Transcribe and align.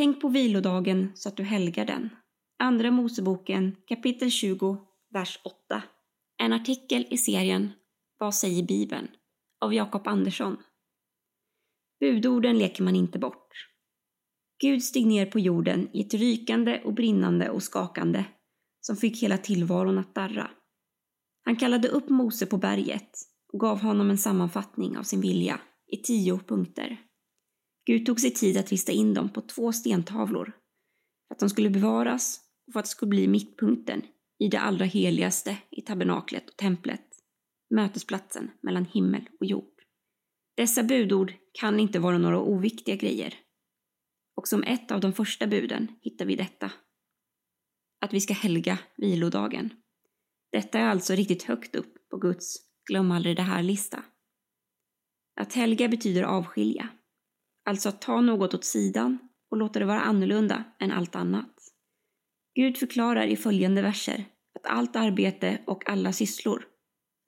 Tänk 0.00 0.20
på 0.20 0.28
vilodagen 0.28 1.12
så 1.14 1.28
att 1.28 1.36
du 1.36 1.42
helgar 1.42 1.86
den. 1.86 2.10
Andra 2.58 2.90
Moseboken 2.90 3.76
kapitel 3.86 4.30
20, 4.30 4.76
vers 5.10 5.40
8. 5.44 5.82
En 6.42 6.52
artikel 6.52 7.06
i 7.10 7.16
serien 7.16 7.72
Vad 8.18 8.34
säger 8.34 8.62
Bibeln? 8.62 9.08
av 9.60 9.74
Jakob 9.74 10.06
Andersson. 10.06 10.56
Budorden 12.00 12.58
leker 12.58 12.82
man 12.82 12.96
inte 12.96 13.18
bort. 13.18 13.48
Gud 14.60 14.82
steg 14.82 15.06
ner 15.06 15.26
på 15.26 15.38
jorden 15.38 15.88
i 15.92 16.00
ett 16.00 16.14
rykande 16.14 16.82
och 16.84 16.94
brinnande 16.94 17.50
och 17.50 17.62
skakande 17.62 18.24
som 18.80 18.96
fick 18.96 19.22
hela 19.22 19.38
tillvaron 19.38 19.98
att 19.98 20.14
darra. 20.14 20.50
Han 21.44 21.56
kallade 21.56 21.88
upp 21.88 22.08
Mose 22.08 22.46
på 22.46 22.56
berget 22.56 23.10
och 23.52 23.60
gav 23.60 23.80
honom 23.80 24.10
en 24.10 24.18
sammanfattning 24.18 24.98
av 24.98 25.02
sin 25.02 25.20
vilja 25.20 25.60
i 25.86 25.96
tio 25.96 26.38
punkter. 26.38 27.09
Gud 27.90 28.06
tog 28.06 28.20
sig 28.20 28.30
tid 28.30 28.56
att 28.56 28.70
rista 28.70 28.92
in 28.92 29.14
dem 29.14 29.28
på 29.28 29.40
två 29.40 29.72
stentavlor 29.72 30.44
för 31.28 31.34
att 31.34 31.38
de 31.38 31.50
skulle 31.50 31.70
bevaras 31.70 32.40
och 32.66 32.72
för 32.72 32.80
att 32.80 32.84
det 32.86 32.90
skulle 32.90 33.10
bli 33.10 33.28
mittpunkten 33.28 34.02
i 34.38 34.48
det 34.48 34.60
allra 34.60 34.84
heligaste 34.84 35.58
i 35.70 35.82
tabernaklet 35.82 36.50
och 36.50 36.56
templet, 36.56 37.06
mötesplatsen 37.70 38.50
mellan 38.62 38.84
himmel 38.84 39.28
och 39.40 39.46
jord. 39.46 39.74
Dessa 40.56 40.82
budord 40.82 41.32
kan 41.52 41.80
inte 41.80 41.98
vara 41.98 42.18
några 42.18 42.40
oviktiga 42.40 42.96
grejer. 42.96 43.34
Och 44.36 44.48
som 44.48 44.62
ett 44.62 44.90
av 44.90 45.00
de 45.00 45.12
första 45.12 45.46
buden 45.46 45.88
hittar 46.00 46.24
vi 46.24 46.36
detta. 46.36 46.72
Att 48.00 48.12
vi 48.12 48.20
ska 48.20 48.34
helga 48.34 48.78
vilodagen. 48.96 49.72
Detta 50.52 50.78
är 50.78 50.86
alltså 50.86 51.14
riktigt 51.14 51.42
högt 51.42 51.74
upp 51.74 52.08
på 52.10 52.16
Guds 52.16 52.56
glöm 52.90 53.10
aldrig 53.10 53.36
det 53.36 53.42
här-lista. 53.42 54.04
Att 55.40 55.52
helga 55.52 55.88
betyder 55.88 56.22
avskilja, 56.22 56.88
alltså 57.70 57.88
att 57.88 58.00
ta 58.00 58.20
något 58.20 58.54
åt 58.54 58.64
sidan 58.64 59.18
och 59.50 59.56
låta 59.56 59.78
det 59.78 59.84
vara 59.84 60.00
annorlunda 60.00 60.64
än 60.78 60.92
allt 60.92 61.14
annat. 61.14 61.54
Gud 62.54 62.78
förklarar 62.78 63.26
i 63.26 63.36
följande 63.36 63.82
verser 63.82 64.24
att 64.54 64.66
allt 64.66 64.96
arbete 64.96 65.62
och 65.66 65.90
alla 65.90 66.12
sysslor, 66.12 66.66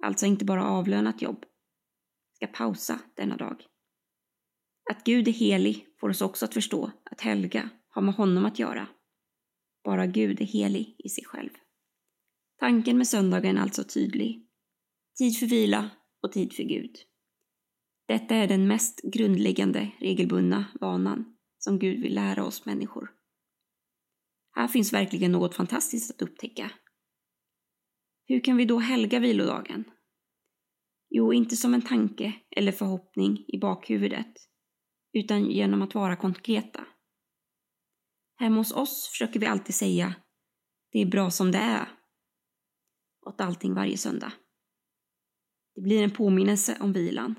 alltså 0.05 0.27
inte 0.27 0.45
bara 0.45 0.65
avlönat 0.65 1.23
jobb, 1.23 1.45
ska 2.37 2.47
pausa 2.47 2.99
denna 3.17 3.37
dag. 3.37 3.63
Att 4.91 5.05
Gud 5.05 5.29
är 5.29 5.33
helig 5.33 5.87
får 6.01 6.09
oss 6.09 6.23
också 6.23 6.45
att 6.45 6.55
förstå 6.55 6.91
att 7.11 7.21
helga 7.21 7.71
har 7.89 8.03
med 8.03 8.15
honom 8.15 8.45
att 8.45 8.59
göra. 8.59 8.89
Bara 9.85 10.07
Gud 10.07 10.41
är 10.41 10.45
helig 10.45 10.97
i 10.99 11.09
sig 11.09 11.25
själv. 11.25 11.51
Tanken 12.61 12.99
med 12.99 13.09
söndagen 13.09 13.57
är 13.57 13.63
alltså 13.63 13.85
tydlig. 13.85 14.47
Tid 15.19 15.39
för 15.39 15.47
vila 15.47 15.91
och 16.23 16.33
tid 16.33 16.53
för 16.53 16.63
Gud. 16.63 16.97
Detta 18.13 18.35
är 18.35 18.49
den 18.49 18.69
mest 18.69 19.01
grundläggande 19.03 19.91
regelbundna 20.01 20.65
vanan 20.81 21.37
som 21.59 21.79
Gud 21.79 22.03
vill 22.03 22.15
lära 22.15 22.45
oss 22.45 22.67
människor. 22.67 23.11
Här 24.51 24.69
finns 24.69 24.93
verkligen 24.93 25.33
något 25.33 25.55
fantastiskt 25.55 26.11
att 26.11 26.23
upptäcka. 26.23 26.71
Hur 28.25 28.41
kan 28.41 28.57
vi 28.57 28.65
då 28.65 28.79
helga 28.79 29.19
vilodagen? 29.19 29.85
Jo, 31.11 31.33
inte 31.33 31.57
som 31.57 31.75
en 31.75 31.83
tanke 31.83 32.33
eller 32.57 32.73
förhoppning 32.73 33.45
i 33.49 33.59
bakhuvudet, 33.59 34.33
utan 35.13 35.51
genom 35.51 35.83
att 35.83 35.95
vara 35.95 36.17
konkreta. 36.17 36.85
Hemma 38.37 38.57
hos 38.57 38.73
oss 38.73 39.09
försöker 39.09 39.41
vi 39.41 39.47
alltid 39.47 39.75
säga 39.75 40.15
det 40.91 40.99
är 40.99 41.07
bra 41.07 41.31
som 41.31 41.53
det 41.53 41.59
är 41.59 41.89
åt 43.27 43.41
allting 43.41 43.75
varje 43.75 43.97
söndag. 43.97 44.33
Det 45.75 45.81
blir 45.81 46.03
en 46.03 46.11
påminnelse 46.11 46.79
om 46.81 46.93
vilan. 46.93 47.35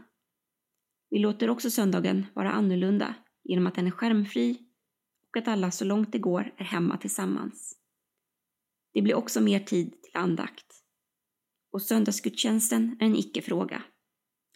Vi 1.13 1.19
låter 1.19 1.49
också 1.49 1.71
söndagen 1.71 2.25
vara 2.33 2.51
annorlunda 2.51 3.15
genom 3.43 3.67
att 3.67 3.75
den 3.75 3.87
är 3.87 3.91
skärmfri 3.91 4.57
och 5.29 5.37
att 5.37 5.47
alla 5.47 5.71
så 5.71 5.85
långt 5.85 6.11
det 6.11 6.19
går 6.19 6.53
är 6.57 6.63
hemma 6.63 6.97
tillsammans. 6.97 7.77
Det 8.93 9.01
blir 9.01 9.15
också 9.15 9.41
mer 9.41 9.59
tid 9.59 10.01
till 10.01 10.11
andakt. 10.17 10.65
Och 11.71 11.81
söndagsgudstjänsten 11.81 12.97
är 12.99 13.05
en 13.05 13.15
icke-fråga, 13.15 13.83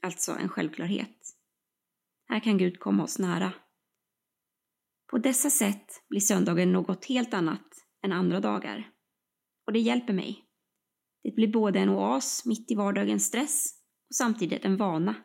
alltså 0.01 0.31
en 0.31 0.50
självklarhet. 0.50 1.17
Här 2.28 2.40
kan 2.40 2.57
Gud 2.57 2.79
komma 2.79 3.03
oss 3.03 3.19
nära. 3.19 3.53
På 5.12 5.17
dessa 5.17 5.50
sätt 5.50 6.03
blir 6.09 6.22
söndagen 6.22 6.72
något 6.72 7.06
helt 7.06 7.34
annat 7.34 7.67
än 8.03 8.12
andra 8.12 8.40
dagar. 8.40 8.91
Och 9.66 9.73
det 9.73 9.79
hjälper 9.79 10.13
mig. 10.13 10.46
Det 11.23 11.31
blir 11.35 11.47
både 11.47 11.79
en 11.79 11.90
oas 11.90 12.46
mitt 12.46 12.72
i 12.72 12.75
vardagens 12.75 13.25
stress 13.25 13.73
och 14.09 14.16
samtidigt 14.16 14.66
en 14.66 14.78
vana 14.78 15.16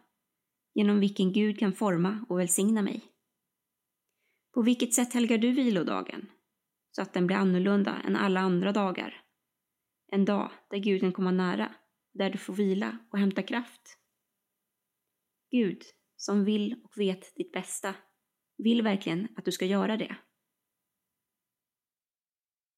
genom 0.74 1.00
vilken 1.00 1.32
Gud 1.32 1.58
kan 1.58 1.72
forma 1.72 2.26
och 2.28 2.38
välsigna 2.38 2.82
mig. 2.82 3.08
På 4.54 4.62
vilket 4.62 4.94
sätt 4.94 5.14
helgar 5.14 5.38
du 5.38 5.52
vilodagen? 5.52 6.30
Så 6.90 7.02
att 7.02 7.14
den 7.14 7.26
blir 7.26 7.36
annorlunda 7.36 8.02
än 8.04 8.16
alla 8.16 8.40
andra 8.40 8.72
dagar. 8.72 9.24
En 10.12 10.24
dag 10.24 10.50
där 10.70 10.78
Gud 10.78 11.00
kan 11.00 11.12
komma 11.12 11.30
nära, 11.30 11.74
där 12.14 12.30
du 12.30 12.38
får 12.38 12.54
vila 12.54 12.98
och 13.10 13.18
hämta 13.18 13.42
kraft. 13.42 13.98
Gud, 15.50 15.82
som 16.16 16.44
vill 16.44 16.80
och 16.84 16.92
vet 16.96 17.34
ditt 17.36 17.52
bästa, 17.52 17.94
vill 18.58 18.82
verkligen 18.82 19.28
att 19.36 19.44
du 19.44 19.52
ska 19.52 19.66
göra 19.66 19.96
det. 19.96 20.16